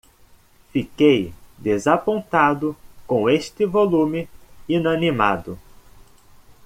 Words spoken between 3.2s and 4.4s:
este volume